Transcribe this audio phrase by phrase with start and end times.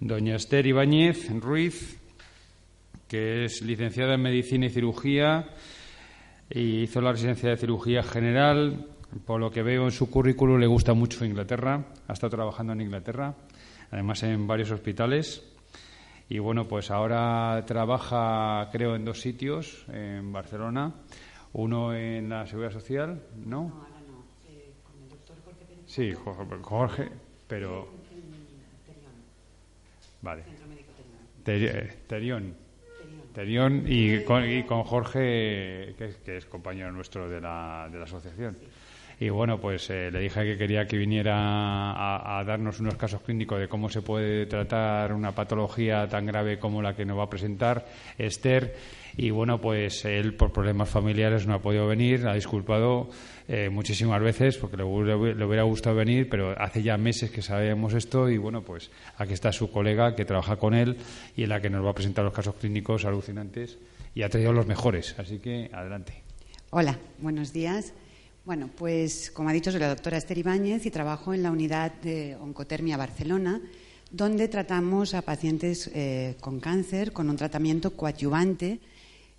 [0.00, 2.00] Doña Esther Ibáñez Ruiz,
[3.08, 5.48] que es licenciada en Medicina y Cirugía
[6.48, 8.86] y hizo la residencia de Cirugía General.
[9.24, 12.82] Por lo que veo en su currículum le gusta mucho Inglaterra, ha estado trabajando en
[12.82, 13.34] Inglaterra,
[13.90, 15.42] además en varios hospitales.
[16.28, 20.92] Y bueno, pues ahora trabaja, creo, en dos sitios, en Barcelona,
[21.58, 23.68] uno en la Seguridad Social, ¿no?
[23.68, 24.24] No, ahora no.
[24.48, 25.82] Eh, con el doctor Jorge Pérez.
[25.86, 27.10] Sí, Jorge, Jorge,
[27.48, 27.88] pero...
[28.86, 29.10] Terión,
[30.22, 30.42] Vale.
[30.44, 31.18] Centro Médico Terión.
[31.44, 32.56] Ter- eh, Terión.
[33.32, 33.32] Terión.
[33.32, 37.98] Terión y con, y con Jorge, que es, que es compañero nuestro de la, de
[37.98, 38.56] la asociación.
[39.18, 41.34] Y bueno, pues eh, le dije que quería que viniera
[41.92, 46.58] a, a darnos unos casos clínicos de cómo se puede tratar una patología tan grave
[46.58, 47.86] como la que nos va a presentar
[48.18, 48.74] Esther.
[49.16, 53.08] Y bueno, pues él por problemas familiares no ha podido venir, ha disculpado
[53.48, 57.40] eh, muchísimas veces porque le, hu- le hubiera gustado venir, pero hace ya meses que
[57.40, 60.98] sabemos esto y bueno, pues aquí está su colega que trabaja con él
[61.34, 63.78] y en la que nos va a presentar los casos clínicos alucinantes
[64.14, 65.18] y ha traído los mejores.
[65.18, 66.22] Así que adelante.
[66.68, 67.94] Hola, buenos días.
[68.46, 71.92] Bueno, pues como ha dicho, soy la doctora Esther Ibáñez y trabajo en la unidad
[71.94, 73.60] de Oncotermia Barcelona,
[74.12, 78.78] donde tratamos a pacientes eh, con cáncer con un tratamiento coadyuvante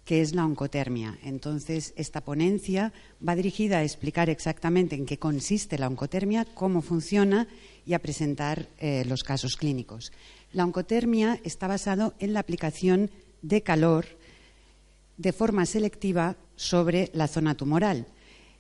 [0.04, 1.18] que es la oncotermia.
[1.24, 2.92] Entonces, esta ponencia
[3.26, 7.48] va dirigida a explicar exactamente en qué consiste la oncotermia, cómo funciona
[7.86, 10.12] y a presentar eh, los casos clínicos.
[10.52, 13.10] La oncotermia está basado en la aplicación
[13.42, 14.06] de calor
[15.16, 18.06] de forma selectiva sobre la zona tumoral.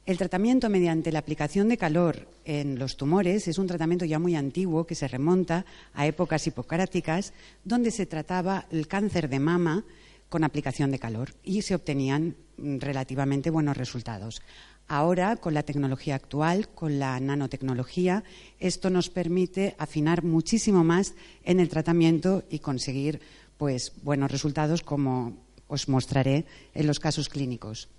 [0.07, 4.37] El tratamiento mediante la aplicación de calor en los tumores es un tratamiento ya muy
[4.37, 7.33] antiguo que se remonta a épocas hipocráticas,
[7.65, 9.83] donde se trataba el cáncer de mama
[10.29, 14.41] con aplicación de calor y se obtenían mm, relativamente buenos resultados.
[14.87, 18.23] Ahora, con la tecnología actual, con la nanotecnología,
[18.59, 23.19] esto nos permite afinar muchísimo más en el tratamiento y conseguir
[23.57, 25.35] pues, buenos resultados, como
[25.67, 27.89] os mostraré en los casos clínicos.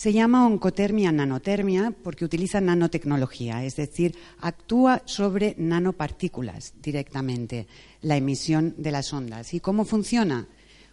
[0.00, 7.66] Se llama oncotermia nanotermia porque utiliza nanotecnología, es decir, actúa sobre nanopartículas directamente
[8.00, 9.52] la emisión de las ondas.
[9.52, 10.48] ¿Y cómo funciona?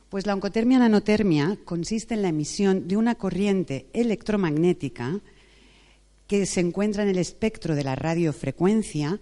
[0.10, 5.22] Pues la oncotermia nanotermia consiste en la emisión de una corriente electromagnética
[6.28, 9.22] que se encuentra en el espectro de la radiofrecuencia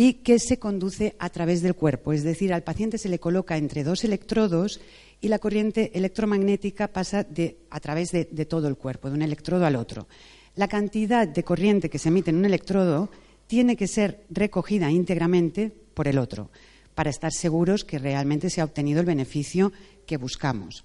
[0.00, 2.14] y que se conduce a través del cuerpo.
[2.14, 4.80] Es decir, al paciente se le coloca entre dos electrodos
[5.20, 7.26] y la corriente electromagnética pasa
[7.68, 10.08] a través de, todo el cuerpo, de un electrodo al otro.
[10.56, 13.10] La cantidad de corriente que se emite en un electrodo
[13.46, 16.50] tiene que ser recogida íntegramente por el otro,
[16.94, 19.70] para estar seguros que realmente se ha obtenido el beneficio
[20.06, 20.82] que buscamos.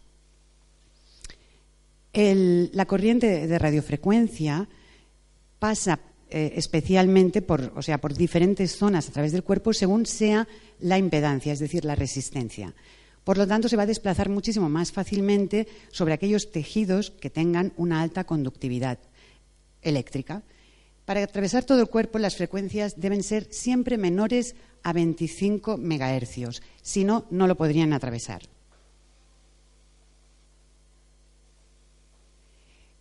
[2.12, 4.68] La corriente de radiofrecuencia
[5.58, 6.02] pasa
[6.36, 10.50] eh, especialmente por, o sea, por diferentes zonas a través del cuerpo según sea
[10.82, 12.76] la impedancia, es decir, la resistencia.
[13.24, 17.72] Por lo tanto, se va a desplazar muchísimo más fácilmente sobre aquellos tejidos que tengan
[17.78, 19.00] una alta conductividad
[19.82, 20.44] eléctrica.
[21.06, 27.06] Para atravesar todo el cuerpo, las frecuencias deben ser siempre menores a 25 megahercios, si
[27.06, 28.42] no, no lo podrían atravesar.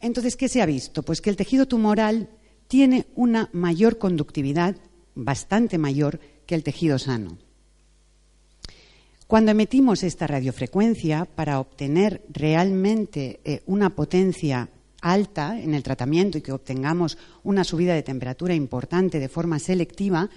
[0.01, 1.03] Entonces, ¿qué se ha visto?
[1.03, 2.29] Pues que el tejido tumoral
[2.75, 4.75] tiene una mayor conductividad,
[5.15, 7.39] bastante mayor que el tejido sano.
[9.29, 14.71] Cuando emitimos esta radiofrecuencia, para obtener realmente eh, una potencia
[15.01, 20.29] alta en el tratamiento y que obtengamos una subida de temperatura importante de forma selectiva,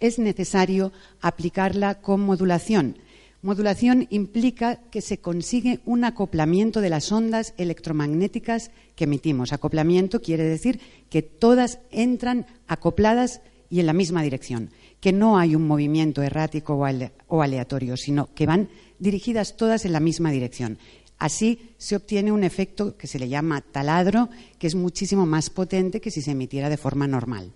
[0.00, 2.96] es necesario aplicarla con modulación.
[3.42, 9.52] Modulación implica que se consigue un acoplamiento de las ondas electromagnéticas que emitimos.
[9.52, 10.78] Acoplamiento quiere decir
[11.10, 14.70] que todas entran acopladas y en la misma dirección,
[15.00, 18.68] que no hay un movimiento errático o ale- o aleatorio, sino que van
[19.00, 20.78] dirigidas todas en la misma dirección.
[21.18, 24.28] Así se obtiene un efecto que se le llama taladro,
[24.60, 27.52] que es muchísimo más potente que si se emitiera de forma normal.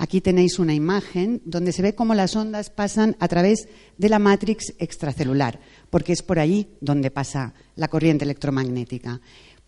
[0.00, 3.68] Aquí tenéis una imagen donde se ve cómo las ondas pasan a través
[3.98, 5.58] de la matrix extracelular,
[5.90, 9.20] porque es por ahí donde pasa la corriente electromagnética.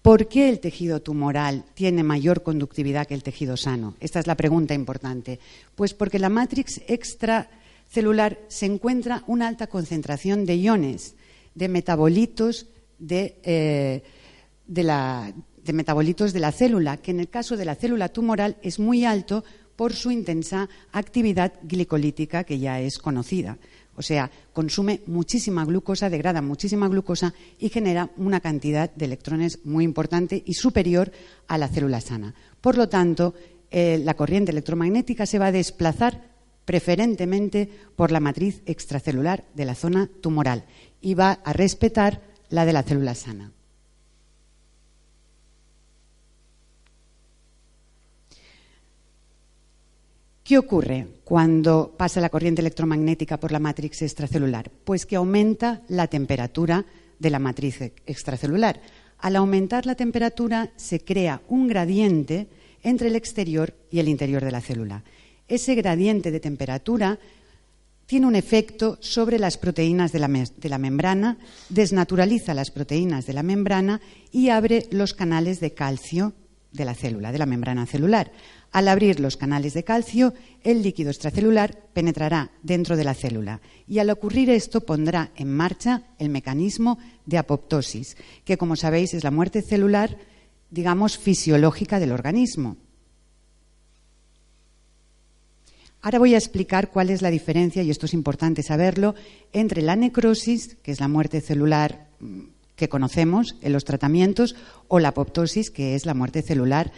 [0.03, 3.97] ¿Por qué el tejido tumoral tiene mayor conductividad que el tejido sano?
[3.99, 5.41] Esta es la pregunta importante.
[5.75, 11.17] Pues porque en la matrix extracelular se encuentra una alta concentración de iones,
[11.57, 12.69] de metabolitos
[13.01, 14.03] de, eh,
[14.69, 19.05] de metabolitos de la célula, que en el caso de la célula tumoral es muy
[19.05, 19.43] alto
[19.81, 23.57] por su intensa actividad glicolítica que ya es conocida.
[23.97, 29.85] O sea, consume muchísima glucosa, degrada muchísima glucosa y genera una cantidad de electrones muy
[29.85, 31.11] importante y superior
[31.49, 32.35] a la célula sana.
[32.61, 33.33] Por lo tanto,
[33.71, 36.29] eh, la corriente electromagnética se va a desplazar
[36.67, 40.67] preferentemente por la matriz extracelular de la zona tumoral
[41.01, 43.51] y va a respetar la de la célula sana.
[50.51, 54.69] ¿Qué ocurre cuando pasa la corriente electromagnética por la matriz extracelular?
[54.69, 56.85] Pues que aumenta la temperatura
[57.21, 58.81] de la matriz extracelular.
[59.19, 62.49] Al aumentar la temperatura se crea un gradiente
[62.83, 65.05] entre el exterior y el interior de la célula.
[65.47, 67.21] Ese gradiente de temperatura
[68.07, 71.39] tiene un efecto sobre las proteínas de la, membrana,
[71.69, 74.01] desnaturaliza las proteínas de la membrana
[74.33, 76.33] y abre los canales de calcio
[76.73, 78.33] de la célula, de la membrana celular.
[78.73, 80.33] Al abrir los canales de calcio,
[80.63, 86.05] el líquido extracelular penetrará dentro de la célula y al ocurrir esto pondrá en marcha
[86.19, 90.17] el mecanismo de apoptosis, que como sabéis es la muerte celular,
[90.71, 92.77] digamos, fisiológica del organismo.
[96.03, 99.15] Ahora voy a explicar cuál es la diferencia, y esto es importante saberlo,
[99.53, 102.41] entre la necrosis, que es la muerte celular mm,
[102.77, 104.55] que conocemos en los tratamientos,
[104.89, 106.93] o la apoptosis, que es la muerte celular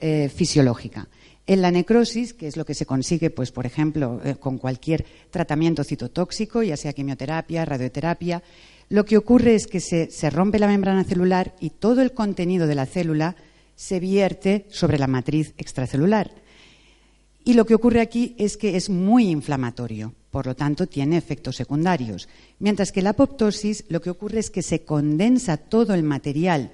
[0.00, 1.08] eh, fisiológica.
[1.46, 5.06] En la necrosis, que es lo que se consigue, pues, por ejemplo, eh, con cualquier
[5.30, 8.42] tratamiento citotóxico, ya sea quimioterapia, radioterapia,
[8.90, 12.66] lo que ocurre es que se, se rompe la membrana celular y todo el contenido
[12.66, 13.36] de la célula
[13.76, 16.30] se vierte sobre la matriz extracelular.
[17.44, 21.56] Y lo que ocurre aquí es que es muy inflamatorio, por lo tanto tiene efectos
[21.56, 22.28] secundarios.
[22.58, 26.72] Mientras que la apoptosis lo que ocurre es que se condensa todo el material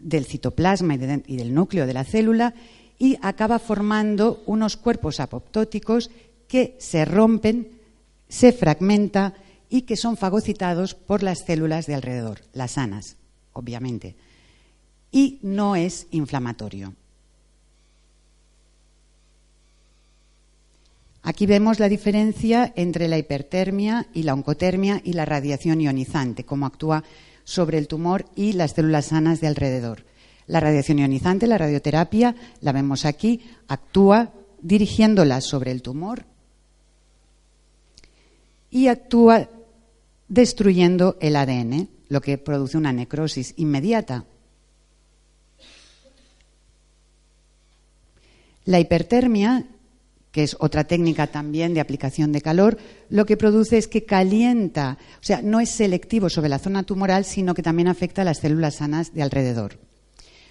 [0.00, 2.54] del citoplasma y, del núcleo de la célula
[2.98, 6.10] y acaba formando unos cuerpos apoptóticos
[6.48, 7.68] que se rompen,
[8.28, 9.34] se fragmenta
[9.68, 13.16] y que son fagocitados por las células de alrededor, las sanas,
[13.52, 14.16] obviamente.
[15.12, 16.94] Y no es inflamatorio.
[21.22, 26.66] Aquí vemos la diferencia entre la hipertermia y la oncotermia y la radiación ionizante, cómo
[26.66, 27.04] actúa
[27.50, 30.04] sobre el tumor y las células sanas de alrededor.
[30.46, 34.32] La radiación ionizante, la radioterapia, la vemos aquí, actúa
[34.62, 36.26] dirigiéndola sobre el tumor
[38.70, 39.48] y actúa
[40.28, 44.24] destruyendo el ADN, lo que produce una necrosis inmediata.
[48.64, 49.66] La hipertermia,
[50.32, 52.78] que es otra técnica también de aplicación de calor,
[53.08, 57.24] lo que produce es que calienta, o sea, no es selectivo sobre la zona tumoral,
[57.24, 59.78] sino que también afecta a las células sanas de alrededor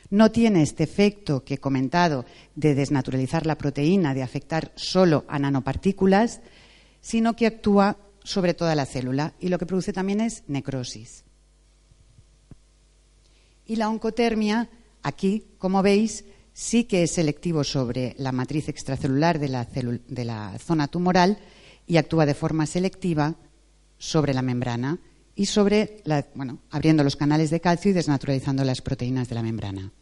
[0.10, 5.38] no tiene este efecto que he comentado de desnaturalizar la proteína, de afectar solo a
[5.40, 6.42] nanopartículas,
[7.02, 11.24] sino que actúa sobre toda la célula y lo que produce también es necrosis.
[13.66, 14.70] Y la oncotermia,
[15.04, 16.26] aquí, como veis,
[16.60, 21.40] sí que es selectivo sobre la matriz extracelular de la, zona tumoral
[21.88, 23.36] y actúa de forma selectiva
[23.98, 25.00] sobre la membrana
[25.36, 26.04] y sobre,
[26.36, 29.94] bueno, abriendo los canales de calcio y desnaturalizando las proteínas de la membrana.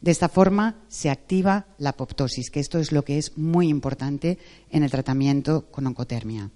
[0.00, 4.38] De esta forma se activa la apoptosis, que esto es lo que es muy importante
[4.70, 6.48] en el tratamiento con oncotermia.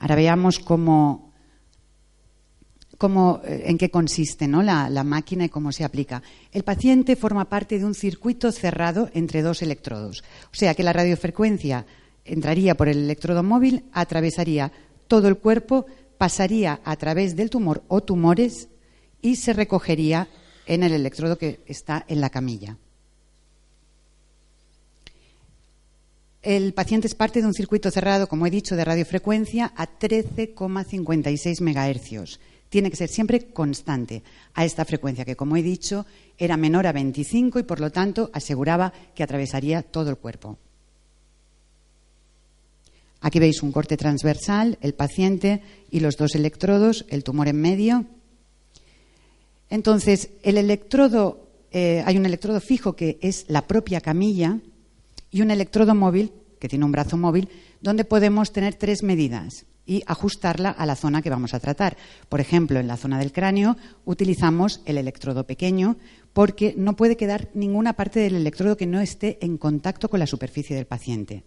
[0.00, 1.27] Ahora veamos cómo,
[3.00, 6.22] eh, en qué consiste la, la máquina y cómo se aplica.
[6.52, 10.24] El paciente forma parte de un circuito cerrado entre dos electrodos.
[10.52, 11.86] O sea que la radiofrecuencia
[12.24, 14.72] entraría por el electrodo móvil, atravesaría
[15.06, 15.86] todo el cuerpo,
[16.18, 18.68] pasaría a través del tumor o tumores
[19.22, 20.28] y se recogería
[20.66, 22.76] en el electrodo que está en la camilla.
[26.42, 31.60] El paciente es parte de un circuito cerrado, como he dicho, de radiofrecuencia a 13,56
[31.60, 32.40] megahercios.
[32.68, 34.22] Tiene que ser siempre constante
[34.54, 36.06] a esta frecuencia, que, como he dicho,
[36.36, 40.58] era menor a 25 y, por lo tanto, aseguraba que atravesaría todo el cuerpo.
[43.20, 48.06] Aquí veis un corte transversal, el paciente y los dos electrodos, el tumor en medio
[49.70, 54.58] entonces, el electrodo, eh, hay un electrodo fijo que es la propia camilla
[55.30, 57.48] y un electrodo móvil, que tiene un brazo móvil,
[57.80, 61.96] donde podemos tener tres medidas y ajustarla a la zona que vamos a tratar.
[62.28, 65.96] Por ejemplo, en la zona del cráneo utilizamos el electrodo pequeño
[66.34, 70.26] porque no puede quedar ninguna parte del electrodo que no esté en contacto con la
[70.26, 71.42] superficie del paciente.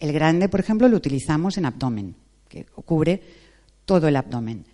[0.00, 2.16] El grande, por ejemplo, lo utilizamos en abdomen,
[2.48, 3.22] que cubre
[3.86, 4.66] todo el abdomen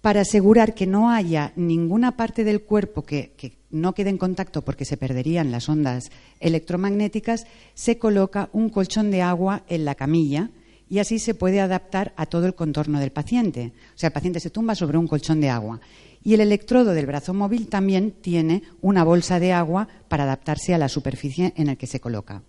[0.00, 4.84] para asegurar que no haya ninguna parte del cuerpo que, no quede en contacto porque
[4.84, 6.10] se perderían las ondas
[6.40, 10.50] electromagnéticas, se coloca un colchón de agua en la camilla
[10.88, 13.72] y así se puede adaptar a todo el contorno del paciente.
[13.94, 15.80] O sea, el paciente se tumba sobre un colchón de agua
[16.24, 20.78] y el electrodo del brazo móvil también tiene una bolsa de agua para adaptarse a
[20.78, 22.42] la superficie en la que se coloca.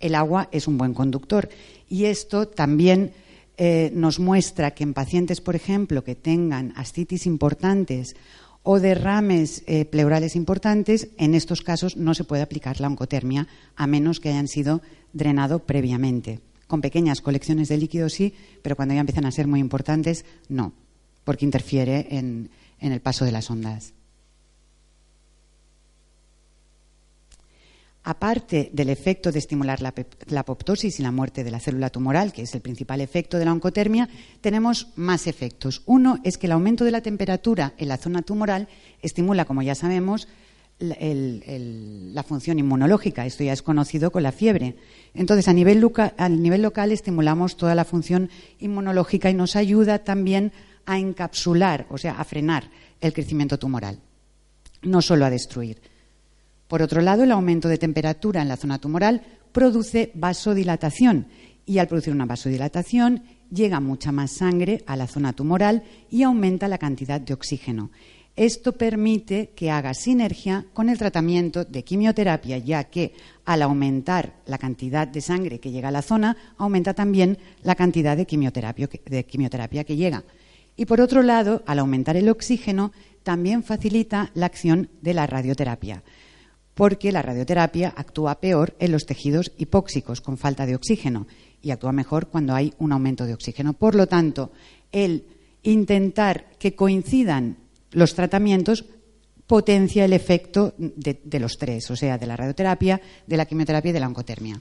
[0.00, 1.48] El agua es un buen conductor
[1.88, 3.12] y esto también
[3.58, 8.16] eh, nos muestra que en pacientes, por ejemplo, que tengan ascitis importantes
[8.62, 13.86] o derrames eh, pleurales importantes, en estos casos no se puede aplicar la oncotermia a
[13.86, 16.40] menos que hayan sido drenado previamente.
[16.66, 20.72] Con pequeñas colecciones de líquido sí, pero cuando ya empiezan a ser muy importantes, no
[21.24, 23.94] porque interfiere en, el paso de las ondas.
[28.04, 29.94] Aparte del efecto de estimular la,
[30.40, 33.52] apoptosis y la muerte de la célula tumoral, que es el principal efecto de la
[33.52, 34.08] oncotermia,
[34.40, 35.82] tenemos más efectos.
[35.86, 38.66] Uno es que el aumento de la temperatura en la zona tumoral
[39.02, 40.26] estimula, como ya sabemos,
[40.80, 43.24] la función inmunológica.
[43.24, 44.74] Esto ya es conocido con la fiebre.
[45.14, 50.50] Entonces, a nivel, local estimulamos toda la función inmunológica y nos ayuda también
[50.86, 52.68] a encapsular, o sea, a frenar
[53.00, 54.00] el crecimiento tumoral,
[54.82, 55.91] no solo a destruir.
[56.72, 59.20] Por otro lado, el aumento de temperatura en la zona tumoral
[59.52, 61.26] produce vasodilatación
[61.66, 66.68] y al producir una vasodilatación llega mucha más sangre a la zona tumoral y aumenta
[66.68, 67.90] la cantidad de oxígeno.
[68.36, 73.12] Esto permite que haga sinergia con el tratamiento de quimioterapia, ya que
[73.44, 78.16] al aumentar la cantidad de sangre que llega a la zona, aumenta también la cantidad
[78.16, 80.24] de quimioterapia, que llega.
[80.74, 86.02] Y por otro lado, al aumentar el oxígeno, también facilita la acción de la radioterapia,
[86.74, 91.26] porque la radioterapia actúa peor en los tejidos hipóxicos con falta de oxígeno
[91.60, 93.72] y actúa mejor cuando hay un aumento de oxígeno.
[93.74, 94.52] Por lo tanto,
[94.90, 95.24] el
[95.62, 97.58] intentar que coincidan
[97.92, 98.84] los tratamientos
[99.46, 103.92] potencia el efecto de, los tres, o sea, de la radioterapia, de la quimioterapia y
[103.92, 104.60] de la oncotermia.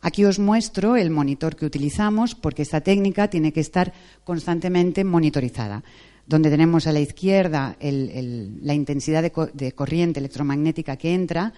[0.00, 5.82] Aquí os muestro el monitor que utilizamos porque esta técnica tiene que estar constantemente monitorizada.
[6.26, 11.52] Donde tenemos a la izquierda la intensidad de, corriente electromagnética que entra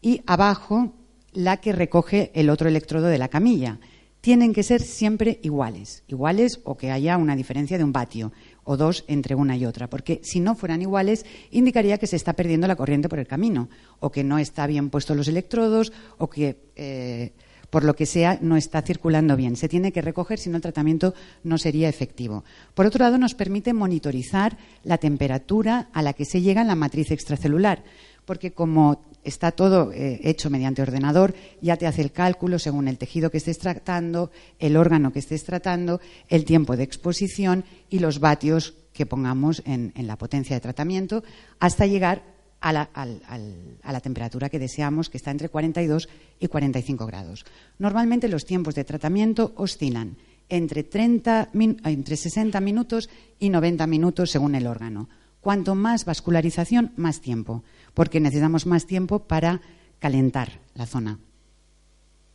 [0.00, 0.92] y abajo
[1.32, 3.78] la que recoge el otro electrodo de la camilla.
[4.20, 8.32] Tienen que ser siempre iguales, iguales o que haya una diferencia de un vatio
[8.64, 12.34] o dos entre una y otra, porque si no fueran iguales indicaría que se está
[12.34, 16.30] perdiendo la corriente por el camino o que no está bien puestos los electrodos o
[16.30, 17.32] que eh,
[17.72, 19.56] por lo que sea, no está circulando bien.
[19.56, 22.44] Se tiene que recoger, si no el tratamiento no sería efectivo.
[22.74, 26.74] Por otro lado, nos permite monitorizar la temperatura a la que se llega en la
[26.74, 27.82] matriz extracelular,
[28.26, 32.98] porque como está todo eh, hecho mediante ordenador, ya te hace el cálculo según el
[32.98, 35.98] tejido que estés tratando, el órgano que estés tratando,
[36.28, 41.24] el tiempo de exposición y los vatios que pongamos en la potencia de tratamiento,
[41.58, 42.31] hasta llegar
[42.62, 47.44] a la, temperatura que deseamos, que está entre 42 y 45 grados.
[47.78, 50.16] Normalmente los tiempos de tratamiento oscilan
[50.48, 55.08] entre, 30, entre 60 minutos y 90 minutos según el órgano.
[55.40, 57.64] Cuanto más vascularización, más tiempo,
[57.94, 59.60] porque necesitamos más tiempo para
[59.98, 61.18] calentar la zona.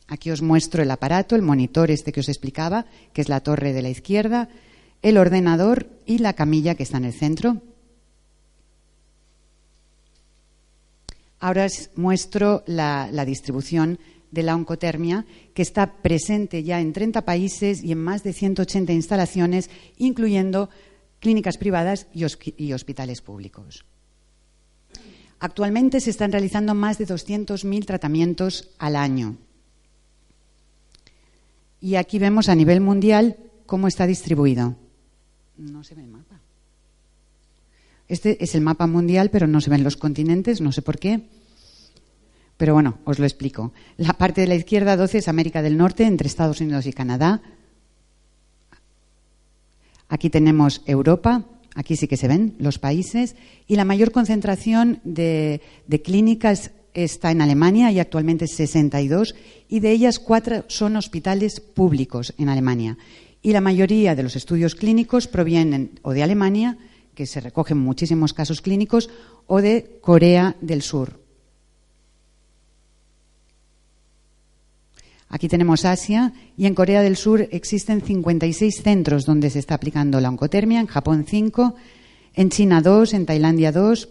[0.08, 3.72] Aquí os muestro el aparato, el monitor este que os explicaba, que es la torre
[3.72, 4.48] de la izquierda,
[5.00, 7.62] el ordenador y la camilla que está en el centro.
[11.40, 13.98] Ahora os muestro la, distribución
[14.30, 18.92] de la oncotermia, que está presente ya en 30 países y en más de 180
[18.92, 20.68] instalaciones, incluyendo
[21.20, 23.84] clínicas privadas y, hospitales públicos.
[25.38, 29.36] Actualmente se están realizando más de 200.000 tratamientos al año.
[31.80, 34.74] Y aquí vemos a nivel mundial cómo está distribuido.
[35.56, 36.37] No se ve el mapa.
[38.08, 41.20] Este es el mapa mundial, pero no se ven los continentes, no sé por qué.
[42.56, 43.72] Pero bueno, os lo explico.
[43.96, 47.40] La parte de la izquierda 12 es América del Norte, entre Estados Unidos y Canadá.
[50.08, 53.36] Aquí tenemos Europa, aquí sí que se ven los países,
[53.66, 59.34] y la mayor concentración de, de clínicas está en Alemania, y actualmente 62,
[59.68, 62.96] y de ellas cuatro son hospitales públicos en Alemania.
[63.42, 66.78] Y la mayoría de los estudios clínicos provienen o de Alemania,
[67.18, 69.10] que se recogen muchísimos casos clínicos,
[69.48, 71.18] o de Corea del Sur.
[75.28, 80.20] Aquí tenemos Asia y en Corea del Sur existen 56 centros donde se está aplicando
[80.20, 81.74] la oncotermia, en Japón 5,
[82.34, 84.08] en China 2, en Tailandia 2.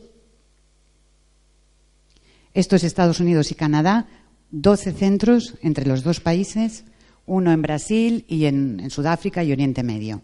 [2.53, 4.07] Esto es Estados Unidos y Canadá,
[4.51, 6.83] 12 centros entre los dos países,
[7.25, 10.23] uno en Brasil y en, en Sudáfrica y Oriente Medio.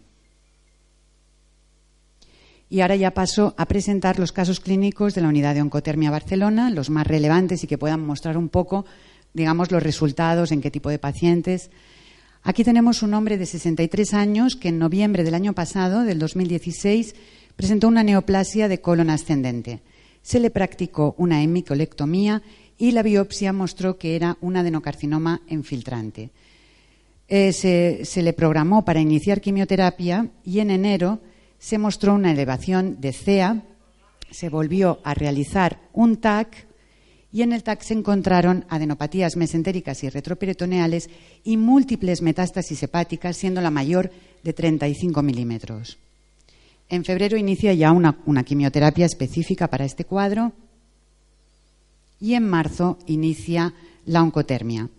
[2.70, 6.70] Y ahora ya paso a presentar los casos clínicos de la unidad de Oncotermia Barcelona,
[6.70, 8.84] los más relevantes y que puedan mostrar un poco
[9.34, 11.70] digamos, los resultados, en qué tipo de pacientes.
[12.42, 17.14] Aquí tenemos un hombre de 63 años que en noviembre del año pasado, del 2016,
[17.56, 19.82] presentó una neoplasia de colon ascendente.
[20.22, 22.42] Se le practicó una hemicolectomía
[22.78, 26.30] y la biopsia mostró que era un adenocarcinoma infiltrante.
[27.28, 31.20] Eh, se, le programó para iniciar quimioterapia y en enero
[31.64, 33.62] se mostró una elevación de CEA,
[34.30, 36.66] se volvió a realizar un TAC
[37.32, 41.08] y en el TAC se encontraron adenopatías mesentéricas y retroperitoneales
[41.42, 44.10] y múltiples metástasis hepáticas, siendo la mayor
[44.42, 45.96] de 35 milímetros.
[46.90, 50.52] En febrero inicia ya una, una quimioterapia específica para este cuadro
[52.20, 53.72] y en marzo inicia
[54.04, 54.90] la oncotermia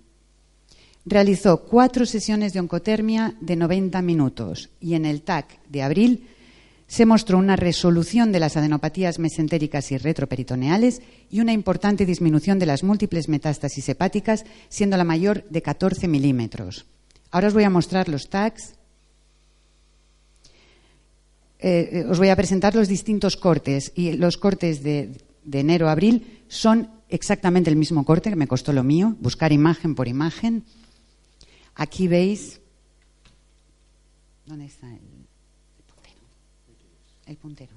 [1.06, 6.28] realizó cuatro sesiones de oncotermia de 90 minutos y en el TAC de abril
[6.88, 12.68] se mostró una resolución de las adenopatías mesentéricas y retroperitoneales y una importante disminución de
[12.68, 16.86] las múltiples metástasis hepáticas, siendo la mayor de 14 milímetros.
[17.32, 18.76] Ahora os voy a mostrar los TACs.
[21.60, 25.18] Eh, eh, os voy a presentar los distintos cortes y los cortes de,
[25.52, 29.96] enero a abril son exactamente el mismo corte que me costó lo mío, buscar imagen
[29.96, 30.64] por imagen.
[31.74, 32.62] Aquí veis.
[34.46, 35.15] ¿Dónde está puntero?
[37.26, 37.76] El puntero.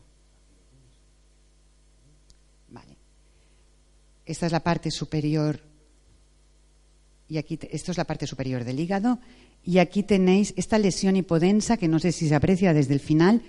[2.71, 2.97] Vale.
[4.27, 5.61] Esta es la parte superior.
[7.29, 9.19] Y aquí, esto es la parte superior del hígado.
[9.65, 13.43] Y aquí tenéis esta lesión hipodensa, que no sé si se aprecia desde el final.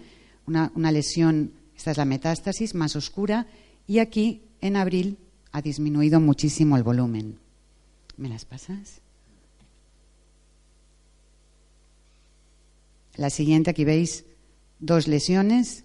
[0.48, 3.48] Una, una lesión, esta es la metástasis más oscura.
[3.88, 5.18] Y aquí, en abril,
[5.52, 7.38] ha disminuido muchísimo el volumen.
[8.18, 9.02] ¿Me las pasas?
[13.16, 14.24] La siguiente, aquí veis
[14.80, 15.84] dos lesiones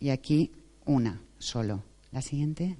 [0.00, 0.50] y aquí
[0.84, 1.82] una solo.
[2.12, 2.76] La siguiente.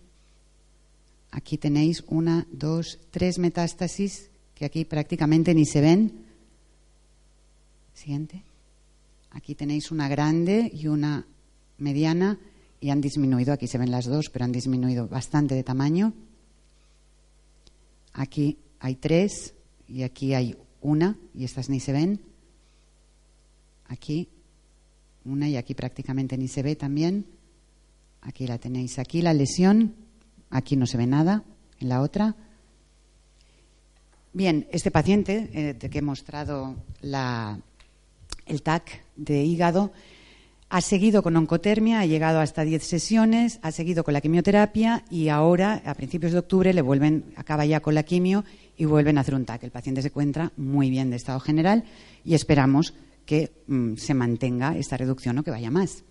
[1.30, 6.24] Aquí tenéis una, dos, tres metástasis que aquí prácticamente ni se ven.
[7.92, 8.42] Siguiente.
[9.30, 11.26] Aquí tenéis una grande y una
[11.78, 12.38] mediana
[12.80, 16.12] y han disminuido, aquí se ven las dos, pero han disminuido bastante de tamaño.
[18.12, 19.54] Aquí hay tres
[19.88, 22.20] y aquí hay una y estas ni se ven.
[23.86, 24.28] Aquí
[25.24, 27.26] una y aquí prácticamente ni se ve también.
[28.20, 28.98] Aquí la tenéis.
[28.98, 29.94] Aquí la lesión,
[30.50, 31.44] aquí no se ve nada,
[31.80, 32.36] en la otra.
[34.32, 39.92] Bien, este paciente eh, que he mostrado el TAC de hígado
[40.70, 45.28] ha seguido con oncotermia, ha llegado hasta 10 sesiones, ha seguido con la quimioterapia y
[45.28, 48.44] ahora, a principios de octubre, le vuelven, acaba ya con la quimio
[48.76, 49.62] y vuelven a hacer un TAC.
[49.62, 51.84] El paciente se encuentra muy bien de estado general
[52.24, 52.92] y esperamos
[53.24, 56.04] que mm, se mantenga esta reducción o que vaya más.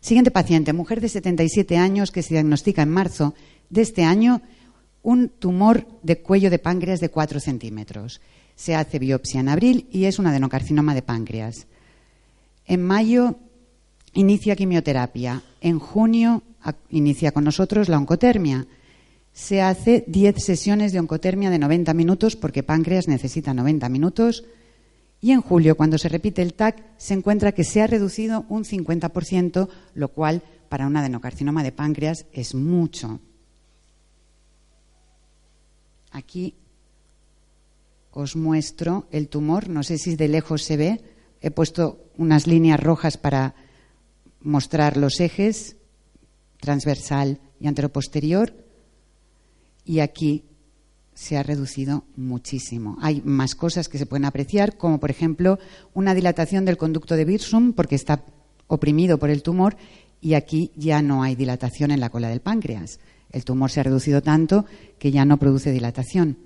[0.00, 3.34] Siguiente paciente, mujer de 77 años que se diagnostica en marzo
[3.68, 4.40] de este año
[5.02, 8.20] un tumor de cuello de páncreas de 4 centímetros.
[8.56, 11.66] Se hace biopsia en abril y es un adenocarcinoma de páncreas.
[12.66, 13.36] En mayo
[14.14, 15.42] inicia quimioterapia.
[15.60, 16.42] En junio
[16.90, 18.66] inicia con nosotros la oncotermia.
[19.32, 24.44] Se hace 10 sesiones de oncotermia de 90 minutos porque páncreas necesita 90 minutos
[25.20, 28.64] y en julio, cuando se repite el TAC, se encuentra que se ha reducido un
[28.64, 33.20] 50%, lo cual para un adenocarcinoma de páncreas es mucho.
[36.10, 36.54] Aquí
[38.12, 41.00] os muestro el tumor, no sé si de lejos se ve,
[41.40, 43.54] he puesto unas líneas rojas para
[44.40, 45.76] mostrar los ejes
[46.60, 48.54] transversal y anteroposterior
[49.84, 50.44] y aquí
[51.14, 52.96] se ha reducido muchísimo.
[53.00, 55.58] Hay más cosas que se pueden apreciar, como por ejemplo
[55.94, 58.24] una dilatación del conducto de Birsum porque está
[58.66, 59.76] oprimido por el tumor
[60.20, 63.00] y aquí ya no hay dilatación en la cola del páncreas.
[63.30, 64.64] El tumor se ha reducido tanto
[64.98, 66.36] que ya no produce dilatación.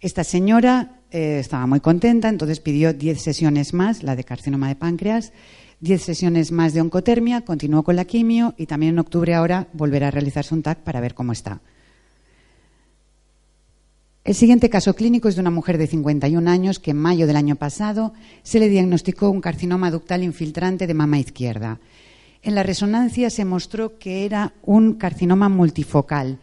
[0.00, 4.76] Esta señora eh, estaba muy contenta, entonces pidió 10 sesiones más, la de carcinoma de
[4.76, 5.32] páncreas,
[5.80, 10.08] 10 sesiones más de oncotermia, continuó con la quimio y también en octubre ahora volverá
[10.08, 11.60] a realizarse un TAC para ver cómo está.
[14.24, 17.36] El siguiente caso clínico es de una mujer de 51 años que en mayo del
[17.36, 21.78] año pasado se le diagnosticó un carcinoma ductal infiltrante de mama izquierda.
[22.42, 26.38] En la resonancia se mostró que era un carcinoma multifocal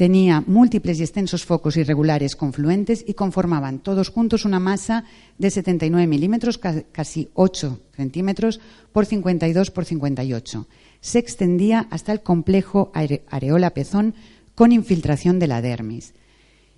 [0.00, 5.04] Tenía múltiples y extensos focos irregulares confluentes y conformaban todos juntos una masa
[5.36, 8.60] de 79 milímetros, casi 8 centímetros,
[8.92, 10.66] por 52 por 58.
[11.02, 14.14] Se extendía hasta el complejo areola-pezón
[14.54, 16.14] con infiltración de la dermis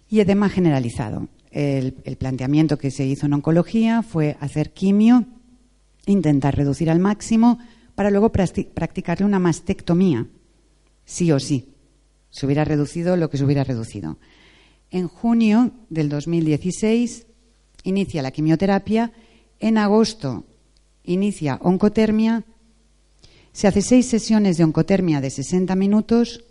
[0.09, 1.29] y edema generalizado.
[1.53, 5.27] El, planteamiento que se hizo en oncología fue hacer quimio,
[6.07, 7.61] intentar reducir al máximo
[7.95, 10.27] para luego practicarle una mastectomía,
[11.05, 11.72] sí o sí,
[12.33, 14.19] se hubiera reducido lo que se hubiera reducido.
[14.91, 17.27] En junio del 2016
[17.85, 19.13] inicia la quimioterapia,
[19.61, 20.45] en agosto
[21.05, 22.45] inicia oncotermia,
[23.53, 26.43] se hace seis sesiones de oncotermia de 60 minutos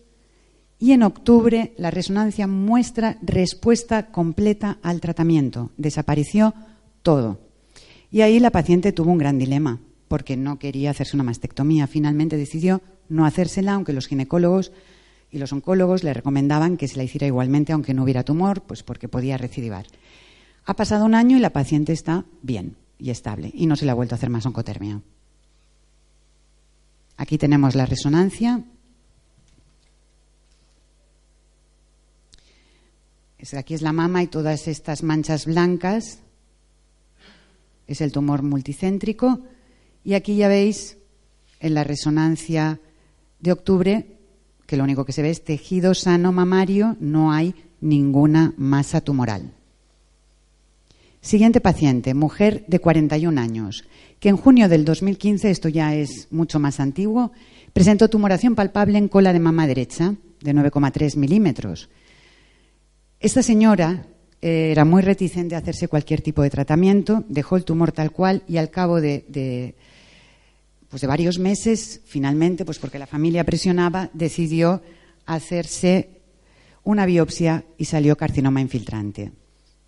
[0.77, 5.71] y en octubre la resonancia muestra respuesta completa al tratamiento.
[5.77, 6.53] Desapareció
[7.01, 7.39] todo.
[8.11, 11.87] Y ahí la paciente tuvo un gran dilema, porque no quería hacerse una mastectomía.
[11.87, 14.71] Finalmente decidió no hacérsela, aunque los ginecólogos
[15.31, 18.83] y los oncólogos le recomendaban que se la hiciera igualmente, aunque no hubiera tumor, pues
[18.83, 19.85] porque podía recidivar.
[20.65, 23.91] Ha pasado un año y la paciente está bien y estable y no se le
[23.91, 25.01] ha vuelto a hacer más oncotermia.
[27.17, 28.63] Aquí tenemos la resonancia.
[33.57, 36.19] Aquí es la mama y todas estas manchas blancas.
[37.87, 39.41] Es el tumor multicéntrico.
[40.03, 40.97] Y aquí ya veis
[41.59, 42.79] en la resonancia
[43.39, 44.20] de octubre
[44.71, 49.51] que lo único que se ve es tejido sano mamario, no hay ninguna masa tumoral.
[51.19, 53.83] Siguiente paciente, mujer de 41 años,
[54.21, 57.33] que en junio del 2015, esto ya es mucho más antiguo,
[57.73, 61.89] presentó tumoración palpable en cola de mama derecha de 9,3 milímetros.
[63.19, 64.05] Esta señora
[64.41, 68.43] eh, era muy reticente a hacerse cualquier tipo de tratamiento, dejó el tumor tal cual
[68.47, 69.75] y al cabo de, de,
[70.91, 74.83] pues de varios meses, finalmente, pues porque la familia presionaba, decidió
[75.25, 76.21] hacerse
[76.83, 79.31] una biopsia y salió carcinoma infiltrante.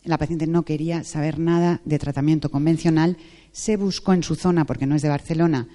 [0.06, 3.18] La paciente no quería saber nada de tratamiento convencional.
[3.52, 5.68] Se buscó en su zona, porque no es de Barcelona,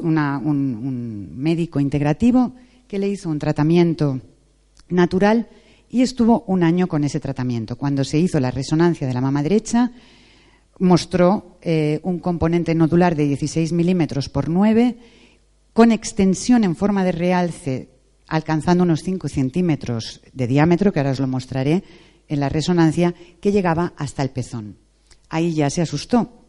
[0.00, 2.54] un, médico integrativo
[2.88, 4.20] que le hizo un tratamiento
[4.88, 5.48] natural
[5.90, 7.76] y estuvo un año con ese tratamiento.
[7.76, 9.92] Cuando se hizo la resonancia de la mama derecha,
[10.78, 14.96] mostró eh, un componente nodular de 16 milímetros por 9,
[15.72, 17.88] con extensión en forma de realce,
[18.28, 21.82] alcanzando unos 5 centímetros de diámetro, que ahora os lo mostraré,
[22.28, 24.76] en la resonancia que llegaba hasta el pezón.
[25.28, 26.44] Ahí ya se asustó.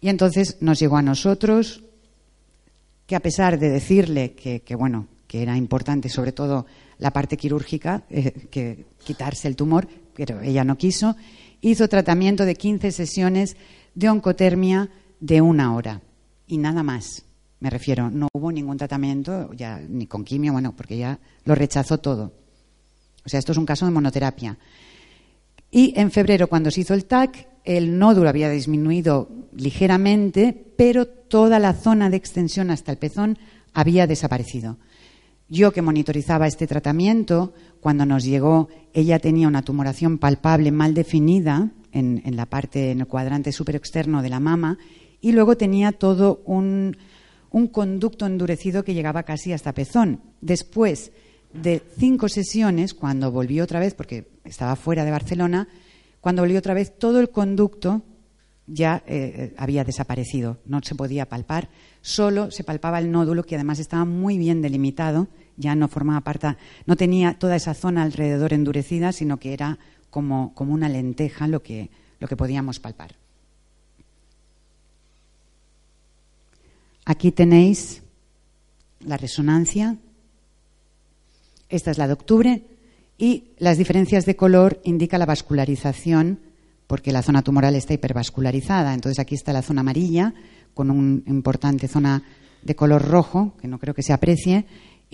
[0.00, 1.84] Y entonces nos llegó a nosotros
[3.06, 6.66] que a pesar de decirle que, bueno, que era importante sobre todo
[6.98, 11.16] la parte quirúrgica, eh, que quitarse el tumor, pero ella no quiso,
[11.70, 13.56] hizo tratamiento de 15 sesiones
[13.94, 16.02] de oncotermia de una hora
[16.46, 17.24] y nada más.
[17.60, 21.98] Me refiero, no hubo ningún tratamiento, ya ni con quimio, bueno, porque ya lo rechazó
[21.98, 22.32] todo.
[23.24, 24.58] O sea, esto es un caso de monoterapia.
[25.70, 31.58] Y en febrero, cuando se hizo el TAC, el nódulo había disminuido ligeramente, pero toda
[31.58, 33.38] la zona de extensión hasta el pezón
[33.72, 34.76] había desaparecido.
[35.54, 41.70] Yo que monitorizaba este tratamiento, cuando nos llegó, ella tenía una tumoración palpable mal definida
[41.92, 44.78] en, la parte, en el cuadrante externo de la mama,
[45.20, 46.96] y luego tenía todo un,
[47.70, 50.22] conducto endurecido que llegaba casi hasta pezón.
[50.40, 51.12] Después
[51.52, 55.68] de cinco sesiones, cuando volvió otra vez, porque estaba fuera de Barcelona,
[56.20, 58.02] cuando volvió otra vez, todo el conducto
[58.66, 61.68] ya eh, eh, había desaparecido, no se podía palpar,
[62.00, 66.56] solo se palpaba el nódulo que además estaba muy bien delimitado, ya no formaba parte,
[66.86, 69.78] no tenía toda esa zona alrededor endurecida, sino que era
[70.10, 71.90] como, una lenteja lo que,
[72.20, 73.16] lo que podíamos palpar.
[77.04, 78.02] Aquí tenéis
[79.00, 79.96] la resonancia.
[81.68, 82.62] Esta es la de octubre.
[83.18, 86.40] Y las diferencias de color indican la vascularización,
[86.86, 88.94] porque la zona tumoral está hipervascularizada.
[88.94, 90.34] Entonces aquí está la zona amarilla,
[90.72, 92.22] con una importante zona
[92.62, 94.64] de color rojo, que no creo que se aprecie,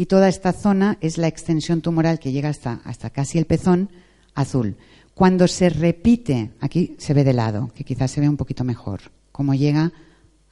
[0.00, 3.90] y toda esta zona es la extensión tumoral que llega hasta, hasta casi el pezón
[4.34, 4.78] azul.
[5.12, 9.12] Cuando se repite, aquí se ve de lado, que quizás se ve un poquito mejor,
[9.30, 9.92] como llega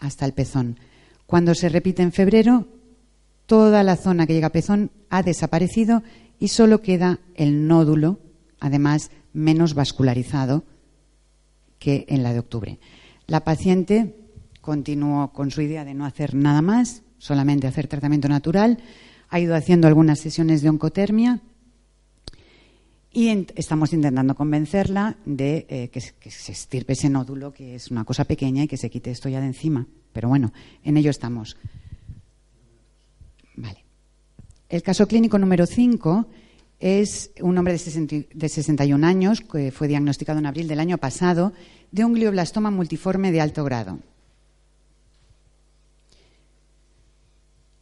[0.00, 0.78] hasta el pezón.
[1.24, 2.68] Cuando se repite en febrero,
[3.46, 6.02] toda la zona que llega a pezón ha desaparecido
[6.38, 8.20] y solo queda el nódulo,
[8.60, 10.64] además menos vascularizado
[11.78, 12.80] que en la de octubre.
[13.26, 14.14] La paciente
[14.60, 18.78] continuó con su idea de no hacer nada más, solamente hacer tratamiento natural,
[19.28, 21.40] ha ido haciendo algunas sesiones de oncotermia
[23.12, 28.24] y estamos intentando convencerla de eh, que, se estirpe ese nódulo, que es una cosa
[28.24, 29.86] pequeña y que se quite esto ya de encima.
[30.12, 30.52] Pero bueno,
[30.84, 31.56] en ello estamos.
[33.56, 33.84] Vale.
[34.68, 36.26] El caso clínico número 5
[36.80, 41.52] es un hombre de, 61 años que fue diagnosticado en abril del año pasado
[41.90, 43.98] de un glioblastoma multiforme de alto grado.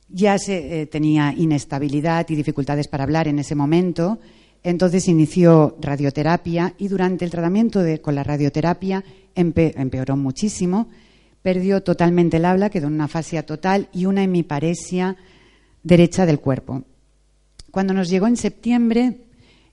[0.09, 4.19] Ya se, eh, tenía inestabilidad y dificultades para hablar en ese momento,
[4.63, 10.89] entonces inició radioterapia y durante el tratamiento con la radioterapia empeoró muchísimo,
[11.43, 15.17] perdió totalmente el habla, quedó en una fascia total y una hemiparesia
[15.83, 16.83] derecha del cuerpo.
[17.71, 19.19] Cuando nos llegó en septiembre,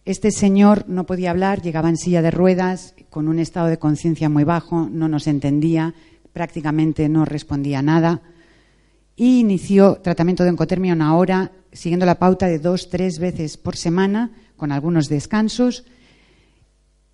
[0.05, 4.29] este señor no podía hablar, llegaba en silla de ruedas, con un estado de conciencia
[4.29, 5.95] muy bajo, no nos entendía,
[6.33, 8.21] prácticamente no respondía nada
[9.15, 13.75] y inició tratamiento de oncotermia una hora, siguiendo la pauta de dos, tres veces por
[13.75, 15.85] semana, con algunos descansos.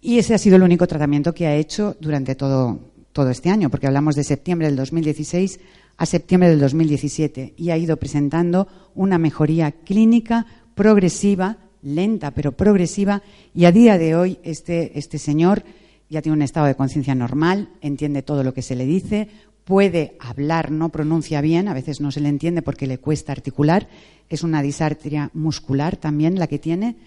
[0.02, 2.80] Y ese ha sido el único tratamiento que ha hecho durante todo,
[3.12, 5.60] todo este año, porque hablamos de septiembre del 2016
[5.98, 13.22] a septiembre del 2017 y ha ido presentando una mejoría clínica progresiva, lenta pero progresiva,
[13.54, 15.64] y a día de hoy este, este señor
[16.10, 19.28] ya tiene un estado de conciencia normal, entiende todo lo que se le dice,
[19.70, 23.88] puede hablar, no pronuncia bien, a veces no se le entiende porque le cuesta articular,
[24.28, 26.98] es una disartria muscular también la que tiene,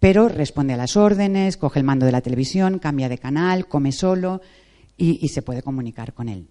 [0.00, 3.92] pero responde a las órdenes, coge el mando de la televisión, cambia de canal, come
[3.92, 4.40] solo
[4.96, 6.48] y, se puede comunicar con él.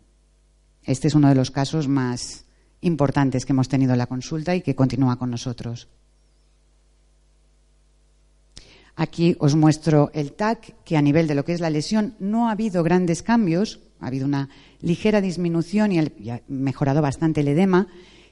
[0.86, 2.46] Este es uno de los casos más
[2.80, 5.90] importantes que hemos tenido en la consulta y que continúa con nosotros.
[8.96, 12.48] Aquí os muestro el TAC, que a nivel de lo que es la lesión no
[12.48, 14.50] ha habido grandes cambios, ha habido una
[14.82, 17.88] ligera disminución y, ha mejorado bastante el edema,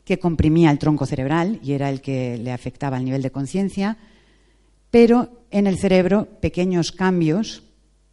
[0.06, 3.98] que comprimía el tronco cerebral y era el que le afectaba al nivel de conciencia,
[4.90, 7.64] pero en el cerebro pequeños cambios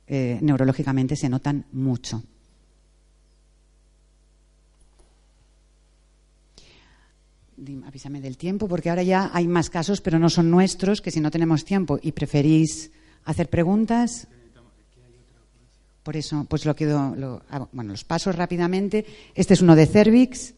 [0.06, 2.22] eh, neurológicamente se notan mucho.
[7.86, 11.20] avísame del tiempo, porque ahora ya hay más casos, pero no son nuestros, que si
[11.20, 12.90] no tenemos tiempo y preferís
[13.24, 14.26] hacer preguntas.
[16.04, 19.06] Por eso, pues lo quedo, ah, bueno, los paso rápidamente.
[19.34, 20.54] Este es uno de cervix,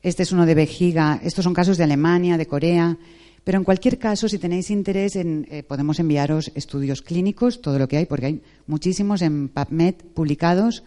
[0.00, 2.96] este es uno de vejiga, estos son casos de Alemania, de Corea.
[3.42, 7.88] Pero en cualquier caso, si tenéis interés, en, eh, podemos enviaros estudios clínicos, todo lo
[7.88, 10.84] que hay, porque hay muchísimos en PubMed publicados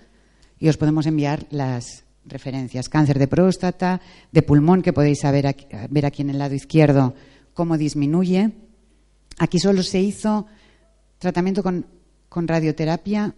[0.57, 2.89] y os podemos enviar las, referencias.
[2.89, 4.01] Cáncer de próstata,
[4.31, 5.55] de pulmón, que podéis saber
[5.89, 7.13] ver aquí en el lado izquierdo
[7.53, 8.51] cómo disminuye.
[9.39, 10.45] Aquí solo se hizo
[11.19, 13.33] tratamiento con radioterapia.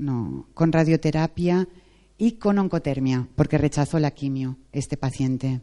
[0.00, 1.68] No, con radioterapia
[2.16, 5.60] y con oncotermia, porque rechazó la quimio este paciente.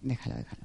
[0.00, 0.62] Déjalo, déjalo.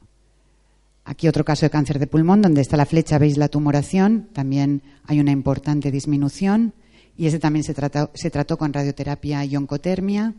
[1.03, 4.83] Aquí otro caso de cáncer de pulmón, donde está la flecha, veis la tumoración, también
[5.07, 6.75] hay una importante disminución.
[7.17, 10.35] Y ese también se trató, se trató con radioterapia y oncotermia.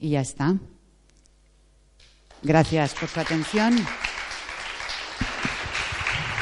[0.00, 0.58] Y ya está.
[2.42, 3.76] Gracias por su atención.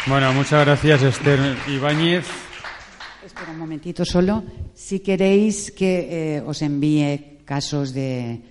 [0.07, 1.39] Bueno, muchas gracias, Esther
[1.69, 2.27] Ibáñez.
[3.25, 4.43] Espera un momentito solo.
[4.75, 8.43] Si queréis que eh, os envíe casos de,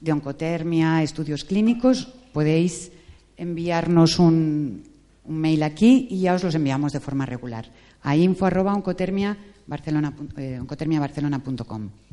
[0.00, 2.90] de oncotermia, estudios clínicos, podéis
[3.36, 4.82] enviarnos un,
[5.24, 7.68] un, mail aquí y ya os los enviamos de forma regular
[8.00, 9.36] a info arroba oncotermia
[9.66, 12.03] barcelona, eh, oncotermiabarcelona.com.